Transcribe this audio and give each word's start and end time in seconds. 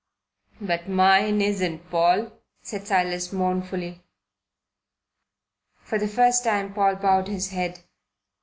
"But 0.59 0.89
mine 0.89 1.41
isn't, 1.43 1.91
Paul," 1.91 2.31
said 2.63 2.87
Silas 2.87 3.31
mournfully. 3.31 4.01
For 5.83 5.99
the 5.99 6.07
first 6.07 6.43
time 6.43 6.73
Paul 6.73 6.95
bowed 6.95 7.27
his 7.27 7.49
head. 7.51 7.83